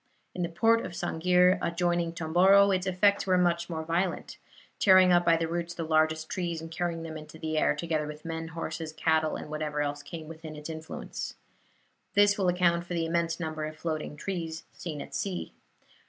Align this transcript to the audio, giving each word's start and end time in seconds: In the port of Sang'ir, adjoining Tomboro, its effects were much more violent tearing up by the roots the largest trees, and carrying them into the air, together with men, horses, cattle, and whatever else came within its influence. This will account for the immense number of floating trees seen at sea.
In 0.33 0.41
the 0.41 0.49
port 0.49 0.83
of 0.83 0.93
Sang'ir, 0.93 1.59
adjoining 1.61 2.11
Tomboro, 2.13 2.71
its 2.71 2.87
effects 2.87 3.27
were 3.27 3.37
much 3.37 3.69
more 3.69 3.85
violent 3.85 4.39
tearing 4.79 5.11
up 5.11 5.23
by 5.23 5.37
the 5.37 5.47
roots 5.47 5.75
the 5.75 5.83
largest 5.83 6.27
trees, 6.27 6.59
and 6.59 6.71
carrying 6.71 7.03
them 7.03 7.17
into 7.17 7.37
the 7.37 7.55
air, 7.55 7.75
together 7.75 8.07
with 8.07 8.25
men, 8.25 8.47
horses, 8.47 8.93
cattle, 8.93 9.35
and 9.35 9.47
whatever 9.51 9.79
else 9.79 10.01
came 10.01 10.27
within 10.27 10.55
its 10.55 10.71
influence. 10.71 11.35
This 12.15 12.35
will 12.35 12.47
account 12.49 12.87
for 12.87 12.95
the 12.95 13.05
immense 13.05 13.39
number 13.39 13.65
of 13.65 13.77
floating 13.77 14.17
trees 14.17 14.63
seen 14.73 15.03
at 15.03 15.13
sea. 15.13 15.53